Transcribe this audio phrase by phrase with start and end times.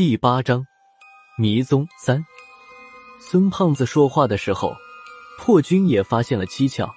[0.00, 0.66] 第八章
[1.36, 2.24] 迷踪三。
[3.20, 4.74] 孙胖子说话的时候，
[5.38, 6.90] 破军也发现了蹊跷。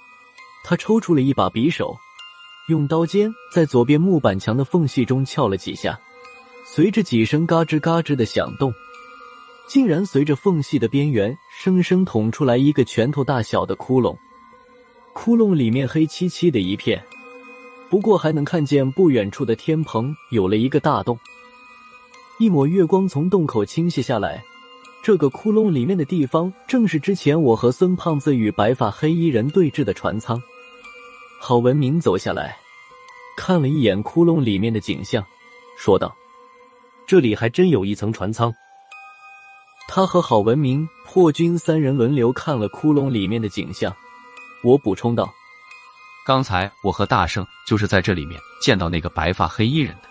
[0.64, 1.94] 他抽出了一把匕首，
[2.70, 6.00] 用刀尖在左边木板墙的缝隙中撬了几下，
[6.64, 8.72] 随着几声嘎吱嘎吱的响动，
[9.68, 14.16] 竟然随着缝隙的边缘生生捅出来一个拳头大小的窟窿。
[15.12, 17.04] 窟窿里面黑漆漆的一片，
[17.90, 21.18] 不过还能看见不远处的天棚有了一个大洞。
[22.38, 24.42] 一抹月光从洞口倾泻下来，
[25.02, 30.40] 这个窟窿里面的地方正是之前我和孙胖子与白发黑衣人对峙的船舱。
[31.40, 32.56] 郝文明走下来，
[33.36, 35.24] 看了一眼窟窿里面的景象，
[35.78, 36.12] 说道
[37.06, 38.52] ：“这里还真有一层船舱。”
[39.86, 43.94] 他和郝文明、破军三人轮流看了窟窿里面的景象。
[44.64, 45.32] 我补充道
[46.26, 50.08] ：“刚才我和大圣就是在这里面见到那个白发黑衣人的。”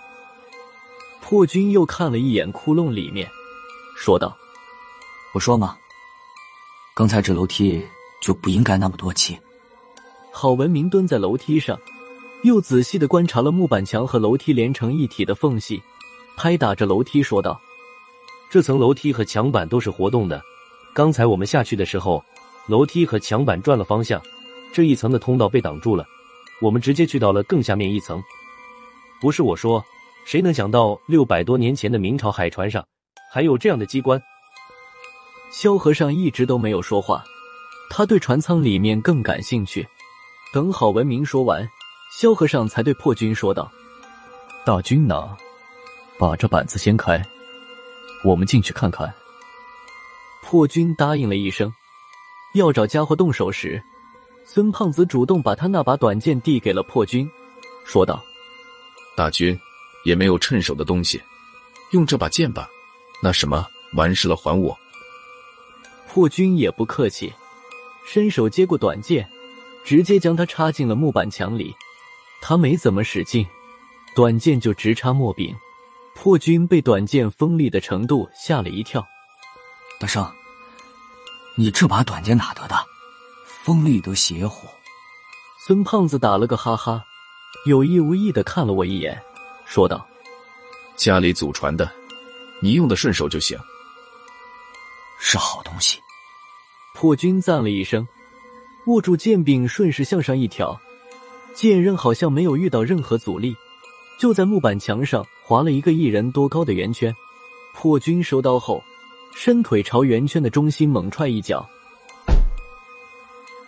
[1.23, 3.31] 破军又看了一眼窟窿里面，
[3.95, 4.38] 说道
[5.34, 5.77] ：“我说嘛，
[6.94, 7.81] 刚才这楼梯
[8.22, 9.39] 就不应该那么多气。”
[10.33, 11.80] 郝文明蹲在楼梯上，
[12.44, 15.81] 又仔细的观察了木板墙和楼梯连成一体的缝隙，
[16.36, 17.59] 拍打着楼梯说道
[18.52, 20.44] ：“这层楼梯和墙板都是活动的。
[20.94, 22.22] 刚才我们下去的时候，
[22.67, 24.22] 楼梯和墙板转了方向，
[24.73, 26.05] 这一层的通道被挡住了，
[26.61, 28.22] 我们直接去到了更下面一层。
[29.22, 29.81] 不是我说。”
[30.26, 32.86] 谁能想到六百多年前的明朝海船上
[33.32, 34.22] 还有这样的机关？
[35.52, 37.24] 萧和尚一直都没有说话，
[37.90, 39.88] 他对船舱里面更感兴趣。
[40.54, 41.68] 等郝文明说完，
[42.20, 43.72] 萧和尚才对破军说道
[44.66, 45.36] ：“大军呢？
[46.18, 47.24] 把这板子掀开，
[48.24, 49.14] 我们进去看看。”
[50.44, 51.72] 破军答应了一声。
[52.54, 53.84] 要找家伙动手时，
[54.46, 57.28] 孙胖子主动把他那把短剑递给了破军，
[57.84, 58.24] 说道
[59.18, 59.60] ：“大军。”
[60.04, 61.22] 也没有趁手的东西，
[61.92, 62.70] 用这把剑吧。
[63.22, 64.78] 那什么，完事了还我。
[66.08, 67.34] 破军也不客气，
[68.06, 69.28] 伸手接过短剑，
[69.84, 71.73] 直接将它插进了木板墙里。
[72.42, 73.48] 他没怎么使劲，
[74.16, 75.55] 短剑就直插墨柄。
[76.14, 79.04] 破军被短剑锋利的程度吓了一跳。
[80.00, 80.30] 大圣，
[81.56, 82.76] 你这把短剑哪得的？
[83.64, 84.67] 锋利的邪乎。
[85.66, 87.04] 孙胖子打了个哈哈，
[87.66, 89.23] 有意无意的看了我一眼。
[89.66, 90.08] 说道
[90.96, 91.92] ：“家里祖传的，
[92.62, 93.58] 你用的顺手就行。
[95.20, 96.00] 是好东西。”
[96.96, 98.08] 破军赞了一声，
[98.86, 100.80] 握住剑柄，顺势向上一挑，
[101.54, 103.56] 剑刃好像没有遇到任何阻力，
[104.20, 107.14] 就在木板墙上划了一个一人多高的圆圈。
[107.74, 108.82] 破军收刀后，
[109.36, 111.68] 伸腿朝圆圈的中心猛踹一脚，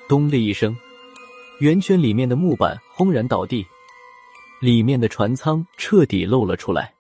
[0.08, 0.78] 咚的一声，
[1.60, 3.66] 圆圈里面的木板轰然倒地。
[4.66, 6.95] 里面的船舱彻底露了出来。